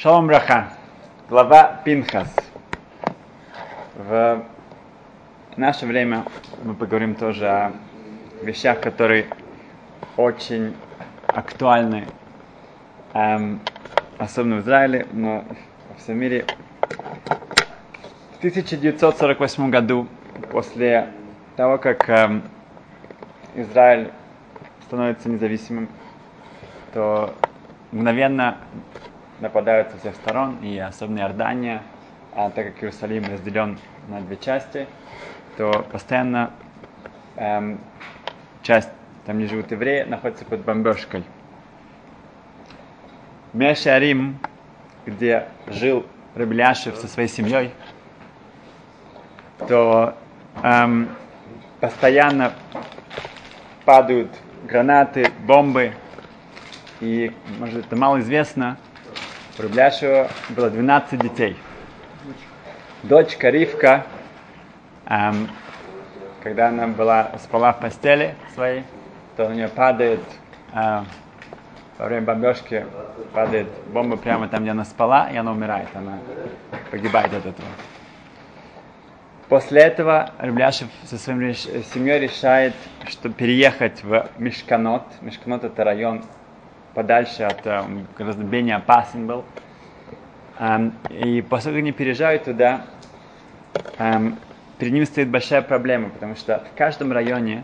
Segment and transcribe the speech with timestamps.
[0.00, 0.68] Шалом Браха,
[1.28, 2.32] глава Пинхас.
[3.96, 4.44] В
[5.56, 6.24] наше время
[6.62, 7.72] мы поговорим тоже о
[8.40, 9.26] вещах, которые
[10.16, 10.76] очень
[11.26, 12.06] актуальны,
[13.12, 13.60] эм,
[14.18, 15.44] особенно в Израиле, но
[15.88, 16.46] во всем мире.
[18.34, 20.06] В 1948 году,
[20.52, 21.08] после
[21.56, 22.44] того, как эм,
[23.56, 24.12] Израиль
[24.86, 25.88] становится независимым,
[26.94, 27.34] то
[27.90, 28.58] мгновенно
[29.40, 31.82] нападают со всех сторон, и особенно Иордания,
[32.32, 33.78] а так как Иерусалим разделен
[34.08, 34.86] на две части,
[35.56, 36.50] то постоянно
[37.36, 37.78] эм,
[38.62, 38.90] часть,
[39.26, 41.24] там где живут евреи, находится под бомбежкой.
[43.52, 44.38] Мешарим,
[45.06, 47.72] где жил Рабеляшев со своей семьей,
[49.66, 50.14] то
[50.62, 51.08] эм,
[51.80, 52.54] постоянно
[53.84, 54.30] падают
[54.64, 55.92] гранаты, бомбы,
[57.00, 58.76] и, может, это мало известно,
[59.58, 61.56] у Рубляшева было 12 детей.
[63.02, 64.06] Дочка Ривка,
[65.06, 65.48] эм,
[66.42, 68.84] когда она была, спала в постели своей,
[69.36, 70.20] то у нее падает,
[70.72, 71.02] э,
[71.98, 72.86] во время бомбежки
[73.32, 76.18] падает бомба прямо там, где она спала, и она умирает, она
[76.90, 77.68] погибает от этого.
[79.48, 82.74] После этого Рубляшев со своей семьей решает,
[83.06, 85.04] что переехать в Мешканот.
[85.22, 86.22] Мешканот это район
[86.98, 87.84] подальше от э,
[88.38, 89.44] менее опасен был.
[90.58, 92.80] Um, и как они переезжают туда,
[93.98, 94.36] um,
[94.78, 97.62] перед ними стоит большая проблема, потому что в каждом районе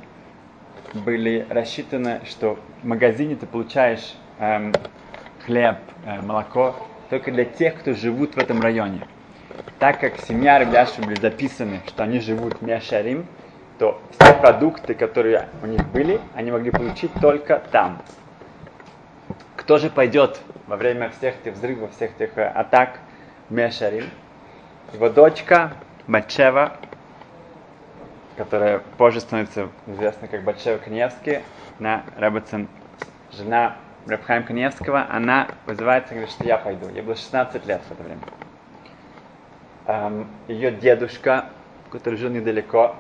[0.92, 4.72] были рассчитаны, что в магазине ты получаешь um,
[5.44, 6.77] хлеб, э, молоко
[7.10, 9.00] только для тех, кто живут в этом районе.
[9.80, 13.27] Так как семья Рабляши были записаны, что они живут в Мяшарим,
[13.80, 18.00] то все продукты, которые у них были, они могли получить только там.
[19.65, 22.98] Кто же пойдет во время всех этих взрывов, всех этих э, атак
[23.48, 24.11] Мешарим?
[24.93, 25.73] Его дочка
[26.07, 26.77] Батшева,
[28.37, 31.41] которая позже становится известна как Батшева Каневский,
[31.79, 32.69] на Рабацин,
[33.33, 33.77] жена
[34.07, 36.91] Рабхайм Каневского, она вызывается и говорит, что я пойду.
[36.91, 38.20] Ей было 16 лет в это время.
[39.86, 41.47] Эм, ее дедушка,
[41.91, 42.97] который жил недалеко,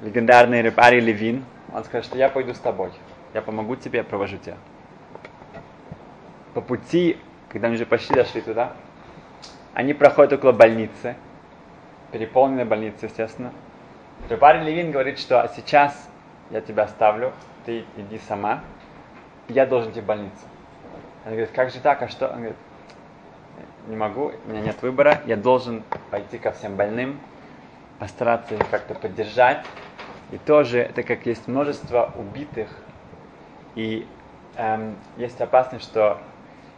[0.00, 1.44] легендарный Рыбари Левин,
[1.74, 2.92] он скажет, что я пойду с тобой.
[3.34, 4.56] Я помогу тебе, я провожу тебя
[6.54, 7.18] по пути,
[7.48, 8.72] когда они уже почти дошли туда,
[9.74, 11.16] они проходят около больницы,
[12.12, 13.52] переполненной больницы, естественно.
[14.28, 16.08] Рыбарь Левин говорит, что сейчас
[16.50, 17.32] я тебя оставлю,
[17.64, 18.60] ты иди сама,
[19.48, 20.32] я должен идти в больницу.
[21.24, 22.28] Она говорит, как же так, а что?
[22.28, 22.56] Он говорит,
[23.86, 27.18] не могу, у меня нет выбора, я должен пойти ко всем больным,
[27.98, 29.64] постараться их как-то поддержать.
[30.32, 32.68] И тоже, так как есть множество убитых,
[33.74, 34.06] и
[34.56, 36.18] эм, есть опасность, что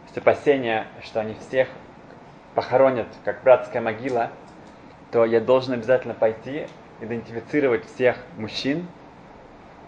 [0.05, 1.67] есть опасения, что они всех
[2.55, 4.31] похоронят, как братская могила,
[5.11, 6.67] то я должен обязательно пойти,
[7.01, 8.85] идентифицировать всех мужчин,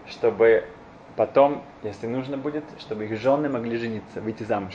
[0.08, 0.64] чтобы
[1.16, 4.74] потом, если нужно будет, чтобы их жены могли жениться, выйти замуж.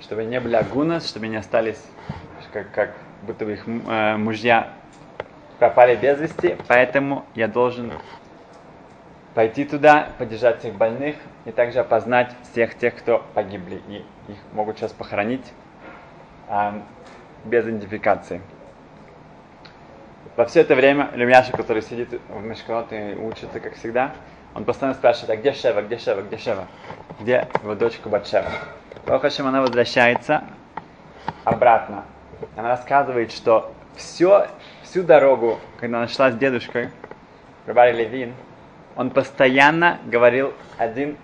[0.00, 1.82] Чтобы не были агунас, чтобы они остались,
[2.52, 4.72] как, как будто бы их э, мужья
[5.58, 7.92] пропали без вести, поэтому я должен
[9.34, 13.80] пойти туда, поддержать всех больных и также опознать всех тех, кто погибли.
[13.88, 15.44] И их могут сейчас похоронить
[16.48, 16.72] э,
[17.44, 18.40] без идентификации.
[20.36, 24.12] Во все это время Лемяша, который сидит в Мешканот и учится, как всегда,
[24.54, 26.66] он постоянно спрашивает, а где Шева, где Шева, где Шева?
[27.20, 28.48] Где его дочка Батшева?
[29.06, 30.44] Бахашем она возвращается
[31.44, 32.04] обратно.
[32.56, 34.48] Она рассказывает, что все,
[34.82, 36.90] всю дорогу, когда она шла с дедушкой,
[37.66, 38.34] Рабари Левин,
[39.00, 41.16] он постоянно говорил один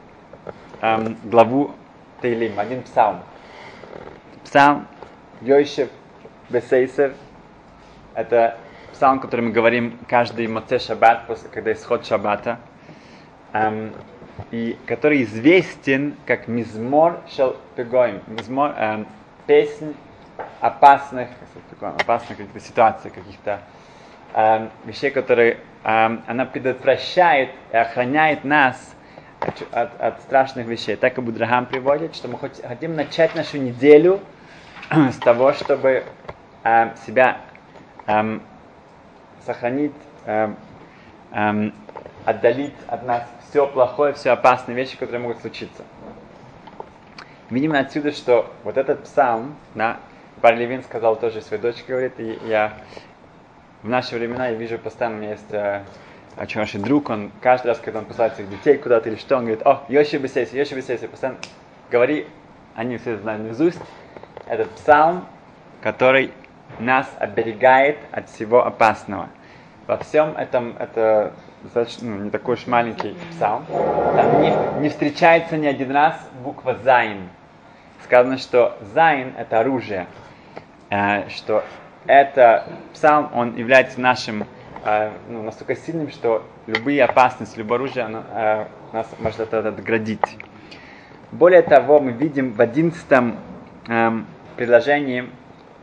[0.80, 1.74] эм, главу
[2.22, 3.20] Тейлим, один псалм.
[4.44, 4.86] Псалм
[5.42, 5.90] Йойшев
[6.48, 7.12] Бесейсев.
[8.14, 8.56] Это
[8.94, 12.58] псалм, который мы говорим каждый Моце Шаббат, после, когда исход Шаббата.
[13.52, 13.92] Эм,
[14.50, 18.22] и который известен как Мизмор Шел Пегоим.
[18.26, 19.06] Мизмор, эм,
[19.46, 19.94] песнь
[20.62, 21.28] опасных,
[21.82, 23.60] опасных каких-то ситуаций, каких-то
[24.34, 28.94] эм, вещей, которые эм, она предотвращает и охраняет нас
[29.40, 30.96] от, от, от страшных вещей.
[30.96, 34.20] Так и Будрагам приводит, что мы хотим начать нашу неделю
[34.90, 36.04] с того, чтобы
[36.64, 37.38] э, себя
[38.06, 38.38] э,
[39.44, 39.92] сохранить,
[40.24, 40.52] э,
[41.32, 41.70] э,
[42.24, 45.84] отдалить от нас все плохое, все опасные вещи, которые могут случиться.
[47.48, 49.98] Видимо отсюда, что вот этот псалм, да,
[50.42, 52.74] Барь Левин сказал тоже своей дочке, говорит, и я
[53.82, 55.82] в наши времена я вижу постоянно, у меня есть э,
[56.40, 59.42] очень хороший друг, он каждый раз, когда он посылает своих детей куда-то или что, он
[59.44, 61.38] говорит, о, יושב בסתר, יושב בסתר, постоянно
[61.90, 62.26] говори
[62.76, 63.80] они все знают наизусть.
[64.46, 65.26] Этот псалм,
[65.80, 66.30] который
[66.78, 69.28] нас оберегает от всего опасного.
[69.86, 71.32] Во всем этом, это
[71.62, 76.76] достаточно, ну, не такой уж маленький псалм, там не, не встречается ни один раз буква
[76.84, 77.28] «зайн».
[78.04, 80.06] Сказано, что «зайн»— это оружие,
[80.90, 81.64] э, что
[82.06, 84.46] это псалм, он является нашим
[84.84, 90.38] э, ну, настолько сильным, что любые опасности, любое оружие, оно, э, нас может это отградить.
[91.32, 93.36] Более того, мы видим в одиннадцатом
[93.88, 94.10] э,
[94.56, 95.30] предложении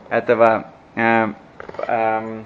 [0.08, 1.28] этого э,
[1.86, 2.42] э,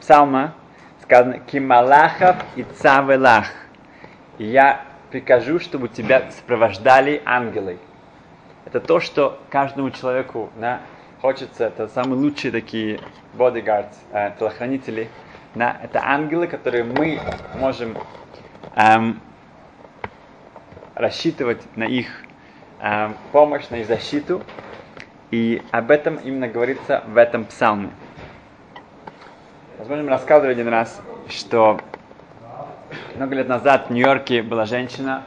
[0.00, 0.54] псалма
[1.02, 3.46] сказано «Кималахов и цавелах».
[4.38, 7.78] Я прикажу, чтобы тебя сопровождали ангелы.
[8.64, 10.80] Это то, что каждому человеку да,
[11.20, 11.66] хочется.
[11.66, 13.00] Это самые лучшие такие
[13.34, 15.08] bodyguards, э, телохранители.
[15.54, 17.18] Да, это ангелы, которые мы
[17.54, 17.96] можем
[18.74, 19.20] эм,
[20.94, 22.06] рассчитывать на их
[22.80, 24.42] э, помощь, на их защиту.
[25.30, 27.90] И об этом именно говорится в этом псалме.
[29.78, 31.80] Возможно, мы один раз, что
[33.16, 35.24] много лет назад в Нью-Йорке была женщина,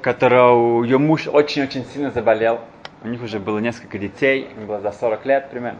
[0.00, 2.60] которая ее муж очень-очень сильно заболел.
[3.02, 5.78] У них уже было несколько детей, им было за 40 лет примерно.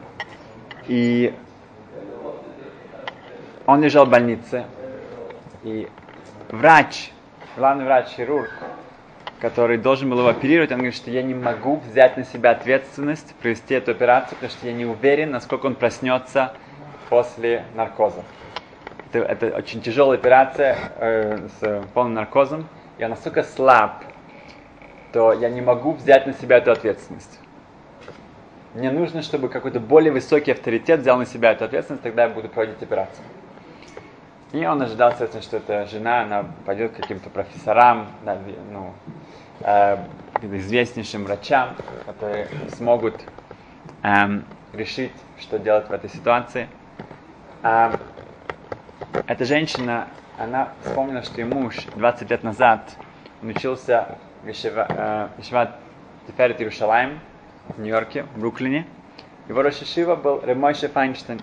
[0.87, 1.35] И
[3.67, 4.65] он лежал в больнице.
[5.65, 5.89] И
[6.51, 7.11] врач,
[7.57, 8.51] главный врач-хирург,
[9.41, 13.35] который должен был его оперировать, он говорит, что я не могу взять на себя ответственность
[13.37, 16.53] провести эту операцию, потому что я не уверен, насколько он проснется
[17.09, 18.23] после наркоза.
[19.13, 22.69] Это, это очень тяжелая операция э, с полным наркозом.
[22.99, 24.05] Я настолько слаб,
[25.13, 27.39] то я не могу взять на себя эту ответственность.
[28.75, 32.49] Мне нужно, чтобы какой-то более высокий авторитет взял на себя эту ответственность, тогда я буду
[32.49, 33.25] проводить операцию.
[34.53, 38.39] И он ожидал, соответственно, что эта жена, она пойдет к каким-то профессорам, да,
[38.71, 38.93] ну,
[39.61, 39.97] э,
[40.43, 41.75] известнейшим врачам,
[42.05, 43.15] которые смогут
[44.03, 46.69] эм, решить, что делать в этой ситуации.
[47.63, 47.99] А,
[49.27, 50.09] эта женщина,
[50.39, 52.97] она вспомнила, что ее муж 20 лет назад
[53.43, 55.81] учился в Ешеват
[56.27, 57.21] Тиферет Иерушалаем
[57.69, 58.87] в Нью-Йорке, в Бруклине.
[59.49, 61.41] Его Рошишива был Ремойше Файнштейн,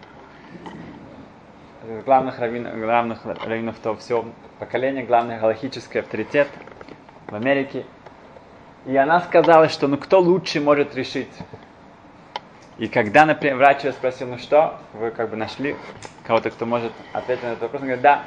[2.06, 4.26] главных раввинов, главных раввинов того всего
[4.60, 6.48] поколения, главный галахический авторитет
[7.28, 7.86] в Америке.
[8.86, 11.32] И она сказала, что ну кто лучше может решить
[12.80, 15.76] и когда, например, врач ее спросил, ну что, вы как бы нашли
[16.26, 18.24] кого-то, кто может ответить на этот вопрос, он говорит, да,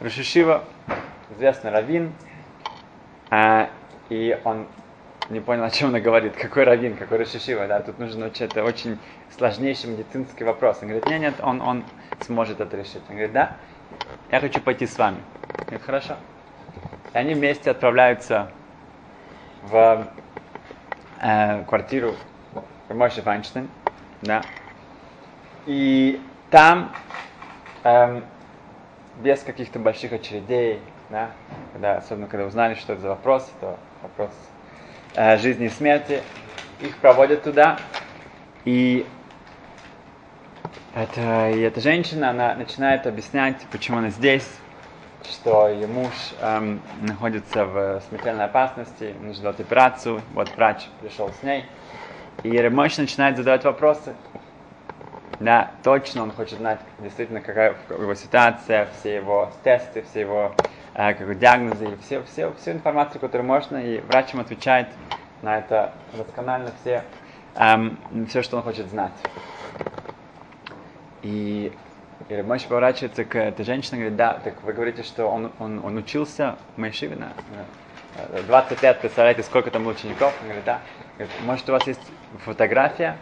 [0.00, 0.64] Рашишива,
[1.34, 2.12] известный раввин,
[3.30, 3.70] а,
[4.08, 4.66] и он
[5.30, 8.64] не понял, о чем она говорит, какой раввин, какой Рашишива, да, тут нужно учить, это
[8.64, 8.98] очень
[9.36, 10.78] сложнейший медицинский вопрос.
[10.82, 11.84] Он говорит, нет, нет, он, он
[12.20, 13.02] сможет это решить.
[13.08, 13.56] Он говорит, да,
[14.30, 15.18] я хочу пойти с вами.
[15.58, 16.16] Он говорит, хорошо.
[17.12, 18.50] И они вместе отправляются
[19.62, 20.06] в
[21.22, 22.14] э, квартиру
[22.90, 23.68] Моше Файнштейн,
[24.22, 24.42] да.
[25.66, 26.20] И
[26.50, 26.92] там,
[27.84, 28.24] эм,
[29.22, 30.80] без каких-то больших очередей,
[31.10, 31.30] да,
[31.72, 34.30] когда, особенно когда узнали, что это за вопрос, то вопрос
[35.14, 36.22] э, жизни и смерти,
[36.80, 37.78] их проводят туда,
[38.64, 39.06] и
[40.94, 44.48] это, и эта женщина, она начинает объяснять, почему она здесь,
[45.24, 51.42] что ее муж эм, находится в смертельной опасности, нужно делать операцию, вот врач пришел с
[51.42, 51.64] ней,
[52.42, 54.14] и Ремойш начинает задавать вопросы.
[55.40, 60.52] Да, точно он хочет знать действительно, какая его ситуация, все его тесты, все его
[60.94, 64.88] э, как диагнозы, все, все, всю информацию, которую можно, и врач ему отвечает
[65.42, 67.04] на это досконально все,
[67.56, 67.98] эм,
[68.28, 69.12] все, что он хочет знать.
[71.22, 71.72] И,
[72.28, 75.84] и Ремойш поворачивается к этой женщине и говорит, да, так вы говорите, что он, он,
[75.84, 77.32] он учился в Майшиве на
[78.46, 80.32] 20 лет, представляете, сколько там учеников?
[80.40, 80.80] Он говорит, да.
[81.44, 82.00] Может, у вас есть
[82.44, 83.16] фотография?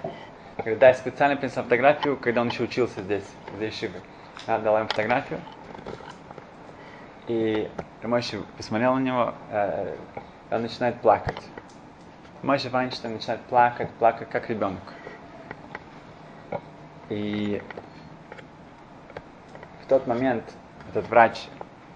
[0.58, 3.24] Говорит, да, я специально принесла фотографию, когда он еще учился здесь,
[3.56, 4.00] в Ешиве.
[4.46, 5.40] Да, дала ему фотографию.
[7.28, 7.70] И
[8.02, 9.96] Мойши посмотрел на него, э,
[10.50, 11.36] он начинает плакать.
[12.42, 14.80] Мойши Вайнштейн начинает плакать, плакать, как ребенок.
[17.08, 17.62] И
[19.82, 20.44] в тот момент
[20.90, 21.46] этот врач,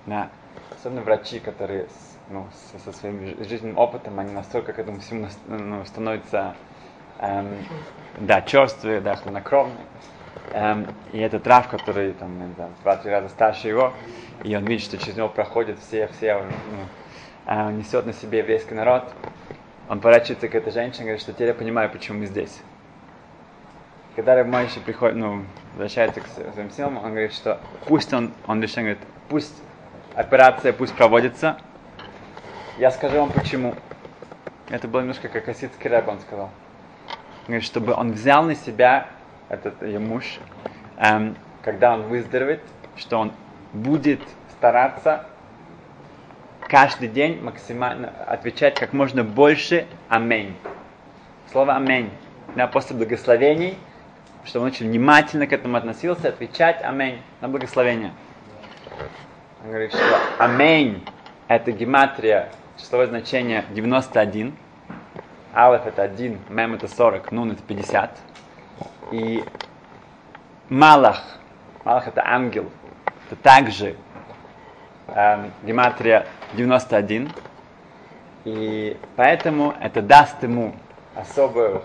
[0.07, 0.31] да,
[0.77, 1.89] особенно врачи, которые
[2.31, 6.55] ну, со, со своим жизненным опытом, они настолько к этому всему ну, становятся
[7.19, 7.67] эм,
[8.21, 9.87] да, черствые, да, хладнокровные.
[10.53, 13.93] Эм, и это трав, который там, не знаю, два-три раза старше его,
[14.45, 16.87] и он видит, что через него проходят все, все, ну,
[17.47, 19.13] э, несет на себе еврейский народ.
[19.89, 22.61] Он поворачивается к этой женщине и говорит, что теперь я понимаю, почему мы здесь.
[24.15, 28.75] Когда Рабмойши приходит, ну, возвращается к своим силам, он говорит, что пусть он, он лишь
[28.75, 28.99] говорит,
[29.29, 29.55] пусть
[30.15, 31.59] операция пусть проводится,
[32.79, 33.75] я скажу вам почему.
[34.69, 36.47] Это было немножко как хасидский рэп, он сказал.
[36.47, 39.07] Он говорит, чтобы он взял на себя,
[39.49, 40.39] этот ее муж,
[40.99, 42.63] эм, когда он выздоровеет,
[42.97, 43.33] что он
[43.73, 44.21] будет
[44.59, 45.27] стараться
[46.69, 50.57] каждый день максимально отвечать как можно больше «Аминь».
[51.53, 52.11] Слово «Аминь».
[52.55, 53.77] Да, после благословений,
[54.45, 58.13] чтобы он очень внимательно к этому относился, отвечать «Аминь» на благословение.
[59.63, 60.01] Он говорит, что
[60.39, 61.05] «Аминь»—
[61.49, 64.57] это гематрия, числовое значение 91.
[65.55, 68.11] Алеф это 1, Мем это 40, Нун это 50.
[69.13, 69.45] И
[70.69, 71.23] Малах,
[71.85, 72.71] Малах это ангел,
[73.27, 73.97] это также
[75.09, 77.31] эм, гематрия 91.
[78.45, 80.75] И поэтому это даст ему
[81.15, 81.83] особую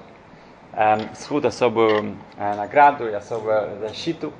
[0.73, 4.33] эм, схуд, особую э, награду и особую защиту,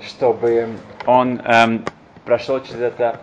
[0.00, 0.76] чтобы
[1.06, 1.84] он эм,
[2.24, 3.20] прошел через это,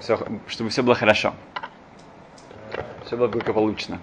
[0.00, 1.32] все, чтобы все было хорошо.
[3.06, 3.98] Все было благополучно.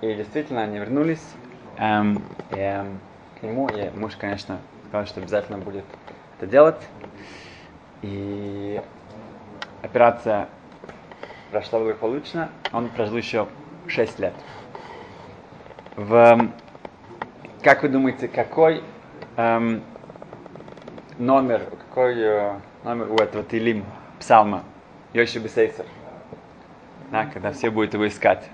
[0.00, 1.22] И действительно они вернулись
[1.76, 3.00] эм, эм,
[3.38, 5.84] к нему, и муж, конечно, сказал, что обязательно будет
[6.38, 6.88] это делать.
[8.02, 8.80] И
[9.82, 10.48] операция
[11.50, 12.50] прошла благополучно.
[12.72, 13.48] Он прожил еще
[13.88, 14.34] 6 лет.
[15.96, 16.50] В,
[17.62, 18.82] как вы думаете, какой
[19.36, 19.82] эм,
[21.18, 23.84] номер, какой э, номер у этого Тилим,
[24.18, 24.64] псалма,
[25.14, 25.86] Йоши Бесейсер?
[27.10, 28.50] Да, когда все будут его искать.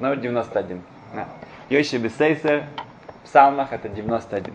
[0.00, 0.82] Номер 91.
[1.14, 1.28] Да.
[1.68, 2.64] Йоши Бесейсер
[3.22, 4.54] в псалмах это 91.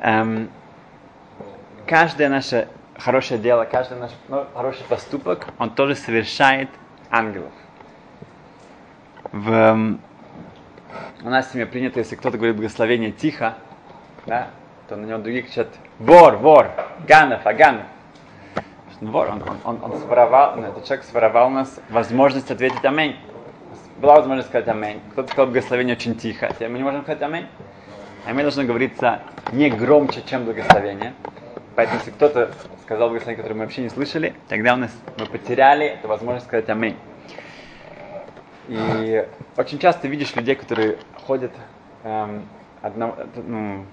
[0.00, 0.50] Эм,
[1.86, 6.68] каждое наше хорошее дело, каждый наш ну, хороший поступок, он тоже совершает
[7.10, 7.52] ангелов.
[9.32, 9.98] В,
[11.22, 13.54] у нас в семье принято, если кто-то говорит благословение тихо,
[14.26, 14.48] да,
[14.88, 16.70] то на него другие кричат вор, вор,
[17.06, 17.86] ганов, аганов.
[19.00, 23.16] Вор, он, он, он, он своровал, ну, этот человек своровал у нас возможность ответить аминь.
[24.02, 25.00] Была возможность сказать аминь.
[25.12, 27.46] Кто-то сказал благословение очень тихо, теперь мы не можем сказать аминь.
[28.26, 29.20] Аминь должно говориться
[29.52, 31.12] не громче, чем благословение.
[31.76, 32.50] Поэтому, если кто-то
[32.82, 36.68] сказал благословение, которое мы вообще не слышали, тогда у нас мы потеряли эту возможность сказать
[36.68, 36.96] аминь.
[38.66, 39.24] И
[39.56, 41.52] очень часто видишь людей, которые ходят
[42.02, 42.42] эм,
[42.82, 43.84] одно, ну,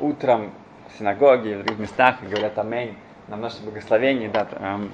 [0.00, 0.52] утром
[0.94, 2.94] в синагоге, в других местах и говорят аминь
[3.26, 4.28] на наше благословение.
[4.28, 4.92] Да, эм,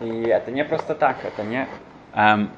[0.00, 1.68] и это не просто так, это не
[2.14, 2.50] эм,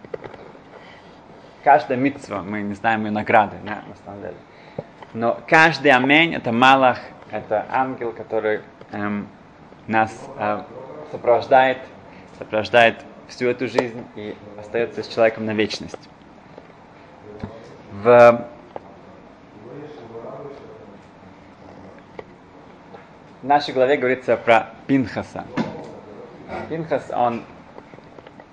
[1.67, 4.37] каждая митцва, мы не знаем ее награды, да, на самом деле.
[5.15, 7.01] Но каждый амень это малах,
[7.33, 8.61] это ангел, который
[8.93, 9.27] эм,
[9.89, 10.63] нас э,
[11.11, 11.79] сопровождает,
[12.39, 15.99] сопровождает всю эту жизнь и остается с человеком на вечность.
[17.91, 18.47] В
[23.43, 25.45] нашей главе говорится про Пинхаса.
[26.69, 27.43] Пинхас, он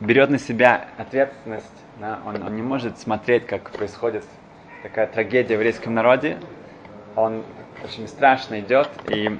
[0.04, 1.66] берет на себя ответственность,
[2.00, 4.26] да, он, он не может смотреть, как происходит
[4.82, 6.38] такая трагедия в еврейском народе.
[7.16, 7.44] Он
[7.84, 9.40] очень страшно идет и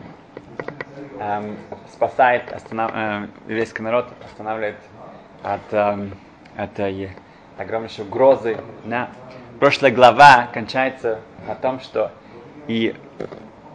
[1.20, 1.58] эм,
[1.92, 2.92] спасает останов...
[2.94, 4.78] э, еврейский народ, останавливает
[5.42, 6.12] от эм,
[6.56, 7.10] этой
[7.58, 8.58] огромнейшей угрозы.
[8.86, 9.10] Да.
[9.60, 12.12] Прошлая глава кончается на том, что
[12.68, 12.96] и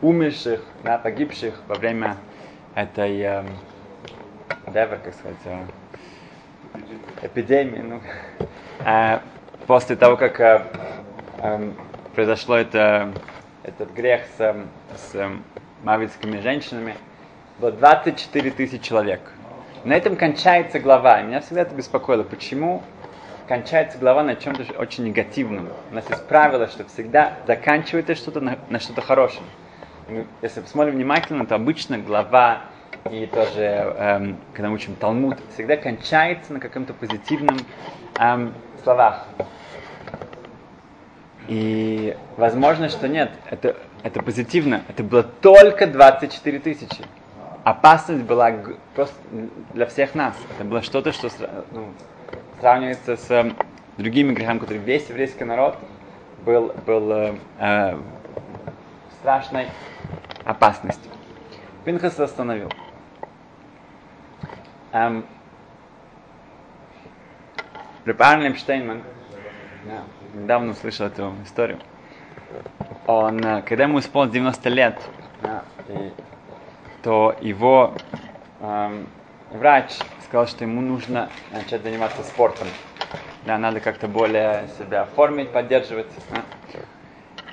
[0.01, 2.17] умерших, да, погибших во время
[2.75, 3.47] этой эм,
[4.67, 5.65] девер, как сказать, э,
[7.23, 8.01] эпидемии, ну,
[8.85, 9.19] э,
[9.67, 10.63] после того, как э,
[11.39, 11.71] э,
[12.15, 13.13] произошло это,
[13.63, 14.65] этот грех с, э,
[14.97, 15.29] с э,
[15.83, 16.97] мавитскими женщинами,
[17.59, 19.21] было 24 тысячи человек.
[19.85, 21.23] На этом кончается глава.
[21.23, 22.23] Меня всегда это беспокоило.
[22.23, 22.83] Почему
[23.47, 25.69] кончается глава на чем-то очень негативном?
[25.91, 29.45] У нас есть правило, что всегда заканчивается что-то на, на что-то хорошее.
[30.09, 32.63] Мы, если посмотрим внимательно, то обычно глава
[33.11, 37.59] и тоже, эм, когда мы учим Талмуд, всегда кончается на каком-то позитивном
[38.19, 39.27] эм, словах.
[41.49, 44.83] И возможно, что нет, это, это позитивно.
[44.89, 47.05] Это было только 24 тысячи.
[47.65, 48.53] Опасность была
[48.95, 49.15] просто
[49.73, 50.35] для всех нас.
[50.55, 51.29] Это было что-то, что
[51.73, 51.89] ну,
[52.61, 53.53] сравнивается с э,
[53.97, 55.77] другими грехами, которые весь еврейский народ
[56.45, 57.99] был, был э, э,
[59.21, 59.69] страшной
[60.45, 61.11] опасностью.
[61.85, 62.71] Пинхас остановил.
[64.93, 65.27] Эм,
[68.07, 69.03] Репарлем Штейнман,
[69.87, 70.03] yeah,
[70.33, 71.79] недавно услышал эту историю.
[73.07, 74.95] Он, э, когда ему исполнилось 90 лет,
[75.89, 76.13] и,
[77.03, 77.93] то его
[78.61, 79.07] эм,
[79.51, 79.93] врач
[80.27, 82.69] сказал, что ему нужно начать заниматься спортом.
[83.45, 86.09] Да, надо как-то более себя оформить, поддерживать.
[86.31, 86.43] Да.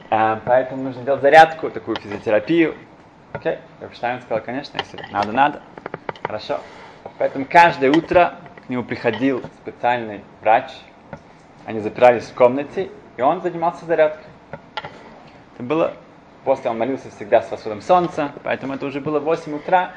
[0.10, 2.76] А, поэтому нужно делать зарядку, такую физиотерапию.
[3.34, 3.94] Окей, okay.
[3.94, 5.62] Штайн сказал, конечно, если надо, надо.
[6.26, 6.62] Хорошо.
[7.18, 10.72] Поэтому каждое утро, к нему приходил специальный врач,
[11.66, 14.26] они запирались в комнате, и он занимался зарядкой.
[15.56, 15.94] Это было
[16.46, 19.94] после он молился всегда с восходом солнца, поэтому это уже было 8 утра,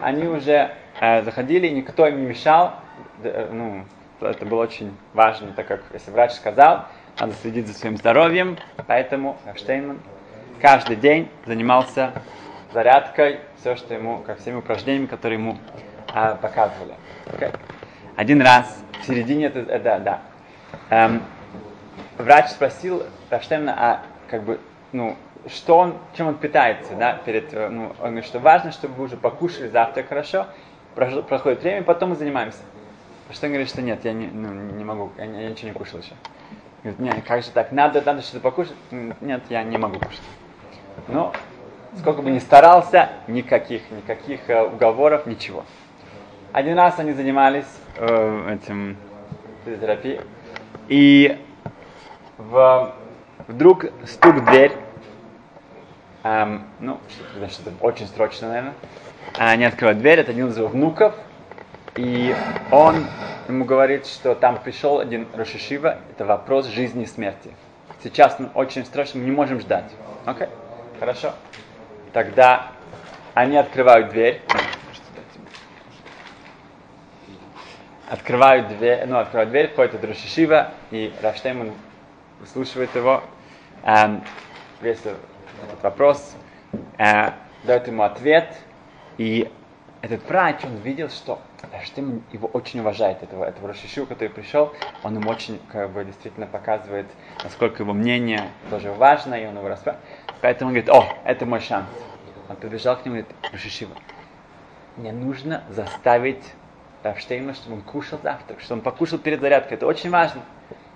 [0.00, 0.70] они уже
[1.00, 2.76] э, заходили, никто им не мешал,
[3.22, 3.84] э, ну,
[4.20, 6.86] это было очень важно, так как если врач сказал,
[7.18, 9.98] надо следить за своим здоровьем, поэтому Штейнман
[10.60, 12.12] каждый день занимался
[12.72, 15.58] зарядкой, все, что ему, как всеми упражнениями, которые ему
[16.18, 16.94] а, показывали.
[17.26, 17.54] Okay.
[18.16, 20.20] Один раз в середине, это, э, да, да,
[20.90, 21.22] эм,
[22.16, 24.58] врач спросил Рафштейна, а как бы,
[24.90, 28.94] ну, что он, чем он питается, да, перед, э, ну, он говорит, что важно, чтобы
[28.94, 30.46] вы уже покушали завтрак хорошо,
[30.96, 32.58] проходит время, потом мы занимаемся.
[33.40, 36.14] Он говорит, что нет, я не, ну, не могу, я, я ничего не кушал еще.
[36.82, 38.74] Говорит, нет, как же так, надо, надо что-то покушать.
[38.90, 40.22] Нет, я не могу кушать.
[41.06, 41.32] Но
[41.96, 45.64] сколько бы ни старался, никаких, никаких э, уговоров, ничего.
[46.52, 48.96] Один раз они занимались э, этим
[49.64, 50.20] физиотерапией,
[50.88, 51.38] и
[52.38, 52.94] в,
[53.46, 54.72] вдруг стук в дверь,
[56.24, 56.98] эм, ну,
[57.36, 58.74] значит, это очень срочно, наверное,
[59.36, 61.14] они открывают дверь, это один из его внуков,
[61.96, 62.34] и
[62.70, 63.06] он
[63.48, 67.50] ему говорит, что там пришел один Рошишива, это вопрос жизни и смерти.
[68.02, 69.90] Сейчас мы очень срочно, мы не можем ждать.
[70.24, 70.46] Окей?
[70.46, 70.50] Okay?
[71.00, 71.34] Хорошо.
[72.12, 72.68] Тогда
[73.34, 74.40] они открывают дверь.
[78.10, 81.72] Открывают дверь, ну, открывают дверь, входит этот Рошишива, и Рафштейман
[82.40, 83.22] выслушивает его.
[83.82, 84.24] Эм,
[84.80, 86.34] весь этот вопрос,
[86.96, 87.32] э,
[87.64, 88.56] дает ему ответ,
[89.18, 89.52] и
[90.00, 91.38] этот врач, он видел, что
[91.84, 94.72] Штейман его очень уважает, этого, этого Рошишу, который пришел,
[95.02, 97.06] он ему очень как бы, действительно показывает,
[97.44, 100.06] насколько его мнение тоже важно, и он его распрашивает.
[100.40, 101.88] Поэтому он говорит, о, это мой шанс.
[102.48, 103.94] Он побежал к нему и говорит, Рошишива,
[104.96, 106.42] мне нужно заставить
[107.02, 109.76] Рафштейна, чтобы он кушал завтрак, чтобы он покушал перед зарядкой.
[109.76, 110.42] Это очень важно.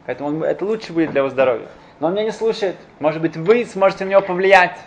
[0.07, 1.69] Поэтому он, это лучше будет для его здоровья.
[2.01, 2.77] Но он меня не слушает.
[2.99, 4.79] Может быть, вы сможете на него повлиять.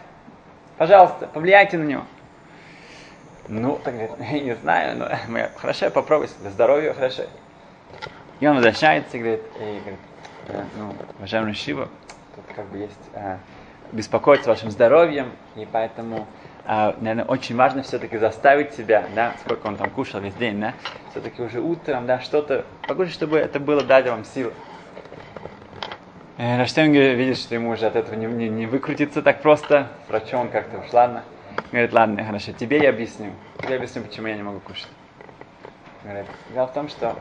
[0.77, 2.03] Пожалуйста, повлияйте на него.
[3.47, 5.09] Ну, так говорит, я не знаю, но
[5.55, 7.23] хорошо, я попробую, для здоровья хорошо.
[8.39, 9.99] И он возвращается и говорит, и говорит
[10.49, 11.87] «Э, ну, уважаемый Шива,
[12.35, 13.37] тут как бы есть а,
[13.93, 16.27] беспокоиться вашим здоровьем, и поэтому,
[16.67, 20.73] а, наверное, очень важно все-таки заставить себя, да, сколько он там кушал весь день, да,
[21.11, 24.51] все-таки уже утром, да, что-то покушать, чтобы это было дать вам силы.
[26.37, 30.49] Э, Раштем видит, что ему уже от этого не, не, не выкрутиться так просто, врачом
[30.49, 31.23] как-то уж ладно.
[31.71, 33.31] Говорит, ладно, хорошо, тебе я объясню.
[33.61, 34.89] Тебе объясню, почему я не могу кушать.
[36.03, 37.15] Говорит, дело в том, что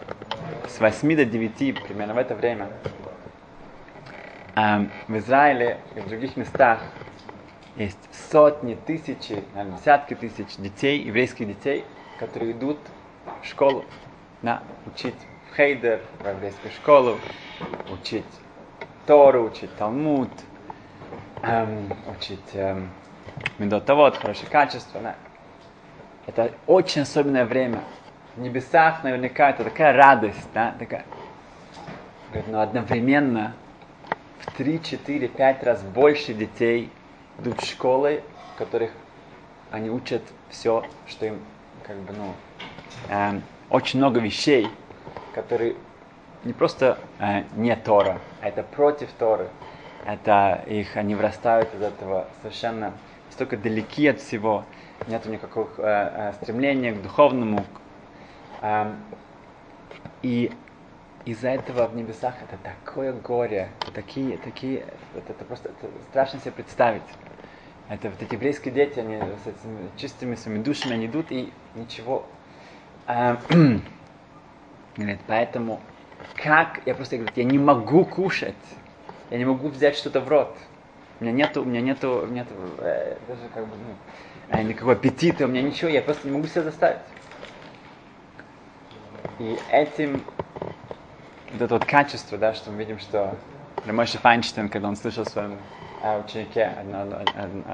[0.68, 2.68] с 8 до 9, примерно в это время,
[4.54, 6.80] в Израиле и в других местах
[7.76, 7.98] есть
[8.30, 11.84] сотни, тысячи, наверное, десятки тысяч детей, еврейских детей,
[12.18, 12.78] которые идут
[13.42, 13.84] в школу,
[14.42, 15.14] на, учить
[15.50, 17.18] в Хейдер, в еврейскую школу,
[17.90, 18.24] учить
[19.06, 20.30] Тору, учить Талмуд,
[21.42, 22.90] эм, учить эм,
[23.58, 25.00] медотовод, хорошее качество.
[25.00, 25.16] Да.
[26.26, 27.80] Это очень особенное время.
[28.37, 31.04] В небесах наверняка это такая радость, да, такая.
[32.48, 33.54] Но одновременно
[34.40, 36.90] в 3, 4, 5 раз больше детей
[37.38, 38.23] идут в школы,
[38.55, 38.90] в которых
[39.70, 41.40] они учат все, что им,
[41.85, 42.35] как бы, ну,
[43.09, 44.68] э, очень много вещей,
[45.35, 45.77] которые
[46.44, 49.49] не просто э, не Тора, а это против Торы.
[50.07, 52.92] Это их, они вырастают из этого совершенно
[53.31, 54.64] столько далеки от всего,
[55.09, 57.64] нет никакого э, э, стремления к духовному.
[58.61, 58.92] Э,
[60.23, 60.53] и
[61.24, 64.84] из-за этого в небесах это такое горе, такие, такие,
[65.14, 67.02] это, это просто это страшно себе представить.
[67.88, 72.26] Это вот эти еврейские дети, они с этими чистыми своими душами, они идут и ничего.
[73.06, 73.37] Э,
[74.96, 75.78] говорит, поэтому
[76.34, 78.54] как, я просто говорю, я не могу кушать,
[79.30, 80.56] я не могу взять что-то в рот.
[81.20, 85.44] У меня нету, у меня нету, нету э, даже как бы, ну, э, никакого аппетита,
[85.44, 87.02] у меня ничего, я просто не могу себя заставить.
[89.38, 90.22] И этим,
[91.55, 93.37] вот это вот качество, да, что мы видим, что
[93.87, 95.59] Рамоша Файнштейн, когда он слышал о своем
[96.03, 97.64] э, ученике, один, один,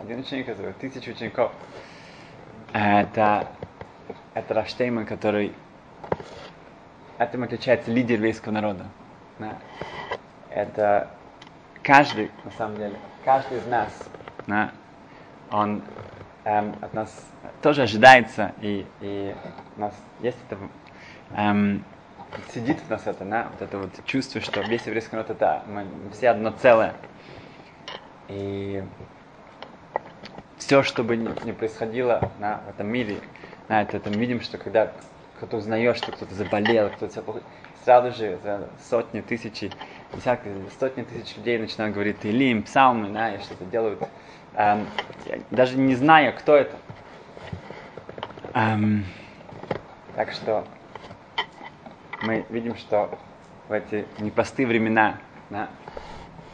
[0.00, 1.52] один ученик, это тысячи учеников,
[2.72, 3.46] это,
[4.32, 5.52] это Рафштейман, который
[7.18, 8.86] этим отличается лидер еврейского народа.
[9.38, 9.58] Да.
[10.50, 11.10] Это
[11.82, 14.08] каждый, на самом деле, каждый из нас,
[14.46, 14.70] да,
[15.50, 15.82] он
[16.44, 17.26] эм, от нас
[17.60, 19.34] тоже ожидается, и, и
[19.76, 20.58] у нас есть это,
[21.36, 21.84] эм,
[22.52, 25.86] сидит в нас это, да, вот это вот чувство, что весь еврейский народ это мы
[26.12, 26.94] все одно целое.
[28.28, 28.82] И
[30.58, 33.20] все, что бы ни, происходило на, в этом мире,
[33.68, 34.92] на это, это мы видим, что когда
[35.36, 37.40] кто-то узнает, что кто-то заболел, кто-то себя плохо,
[37.84, 38.38] сразу же
[38.88, 39.70] сотни, тысячи,
[40.14, 44.02] десятки, сотни тысяч людей начинают говорить Илим, псалмы, да, и что-то делают,
[44.54, 44.86] эм,
[45.50, 46.76] даже не зная, кто это.
[48.54, 49.04] Эм,
[50.14, 50.64] так что
[52.24, 53.18] мы видим, что
[53.68, 55.18] в эти непростые времена
[55.50, 55.68] да,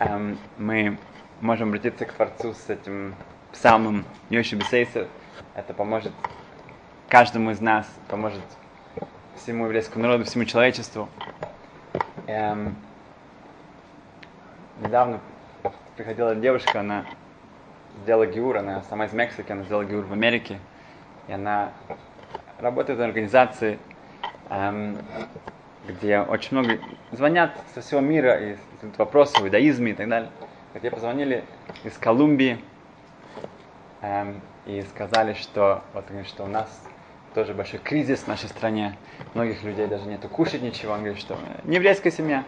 [0.01, 0.99] эм, мы
[1.41, 3.15] можем обратиться к Творцу с этим
[3.53, 5.07] псалмом Йоши Бесейса.
[5.55, 6.13] Это поможет
[7.09, 8.43] каждому из нас, поможет
[9.37, 11.09] всему еврейскому народу, всему человечеству.
[12.27, 12.75] Эм,
[14.81, 15.21] недавно
[15.97, 17.05] приходила девушка, она
[18.03, 20.59] сделала гиур, она сама из Мексики, она сделала гиур в Америке,
[21.29, 21.73] и она
[22.59, 23.79] работает в организации,
[24.51, 24.99] эм,
[25.87, 26.79] где очень много
[27.13, 30.31] звонят со всего мира и задают вопросы в иудаизме и так далее.
[30.75, 31.45] Где позвонили
[31.85, 32.59] из Колумбии
[34.03, 36.69] эм, и сказали, что вот что у нас
[37.35, 38.97] тоже большой кризис в нашей стране.
[39.35, 40.93] Многих людей даже нету кушать ничего.
[40.93, 42.45] Он говорит, что не еврейская семья.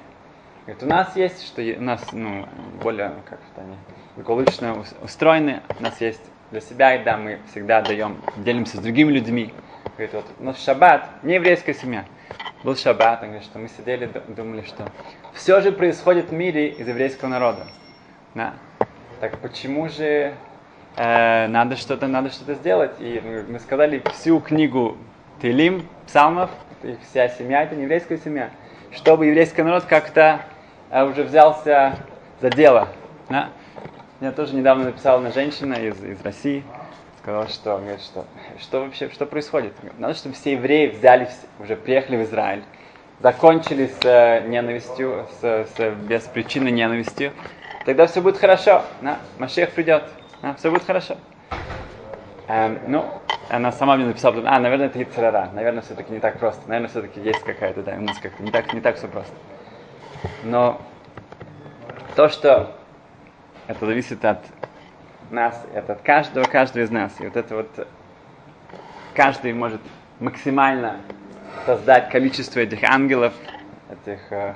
[0.67, 2.47] Говорит, у нас есть, что у нас ну,
[2.83, 3.77] более как они
[4.17, 5.63] экологично устроены.
[5.79, 9.53] У нас есть для себя еда, мы всегда даем, делимся с другими людьми.
[9.97, 12.05] Говорит, вот у нас шаббат, не еврейская семья.
[12.65, 14.85] Был шаббат, он говорит, что мы сидели, думали, что
[15.33, 17.67] все же происходит в мире из еврейского народа.
[18.37, 18.55] Да.
[19.19, 20.35] Так почему же
[20.97, 22.93] э, надо что-то надо что-то сделать?
[23.01, 24.97] И мы, сказали всю книгу
[25.41, 26.51] Телим, псалмов,
[26.85, 28.51] и вся семья, это не еврейская семья,
[28.93, 30.43] чтобы еврейский народ как-то
[30.91, 31.99] э, уже взялся
[32.41, 32.91] за дело.
[33.29, 33.49] Да?
[34.21, 36.63] Я тоже недавно написала на женщина из, из России,
[37.23, 38.27] сказала, что, говорит, что,
[38.61, 39.75] что вообще, что происходит?
[39.99, 41.29] Надо, чтобы все евреи взяли,
[41.61, 42.65] уже приехали в Израиль,
[43.21, 47.33] закончили с э, ненавистью, с, с беспричинной ненавистью,
[47.87, 49.19] тогда все будет хорошо, да?
[49.39, 50.03] Машех придет,
[50.43, 50.55] да?
[50.55, 51.17] все будет хорошо.
[52.49, 53.05] Эм, ну,
[53.49, 57.21] она сама мне написала, а, наверное, это Ицерара, наверное, все-таки не так просто, наверное, все-таки
[57.21, 59.35] есть какая-то, да, у нас как-то не так, не так все просто.
[60.43, 60.81] Но
[62.17, 62.75] то, что
[63.69, 64.41] это зависит от
[65.33, 67.21] нас, это от каждого, каждого из нас.
[67.21, 67.89] И вот это вот
[69.15, 69.81] каждый может
[70.21, 71.01] максимально
[71.67, 73.35] создать количество этих ангелов,
[73.91, 74.55] этих, э,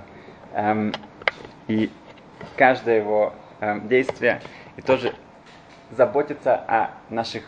[0.54, 0.92] эм,
[1.68, 1.90] и
[2.56, 4.40] каждое его эм, действие,
[4.76, 5.14] и тоже
[5.90, 7.44] заботиться о наших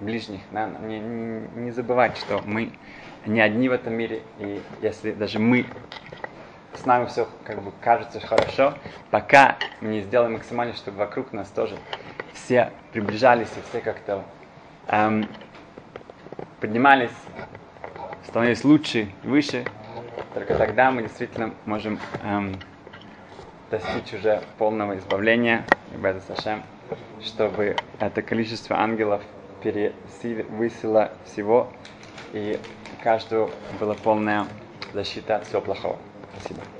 [0.00, 0.40] ближних.
[0.50, 0.68] Да?
[0.82, 2.72] Не, не, не забывать, что мы
[3.26, 5.66] не одни в этом мире, и если даже мы
[6.74, 8.74] с нами все как бы кажется хорошо,
[9.10, 11.76] пока мы не сделаем максимально, чтобы вокруг нас тоже
[12.42, 14.24] все приближались и все как-то
[14.88, 15.28] эм,
[16.60, 17.10] поднимались,
[18.24, 19.64] становились лучше, выше,
[20.34, 22.58] только тогда мы действительно можем эм,
[23.70, 25.64] достичь уже полного избавления,
[26.26, 26.62] Сашем,
[27.22, 29.22] чтобы это количество ангелов
[29.60, 31.72] перевысило всего,
[32.32, 32.60] и
[33.02, 34.48] каждого была полная
[34.92, 35.98] защита от всего плохого.
[36.32, 36.77] Спасибо.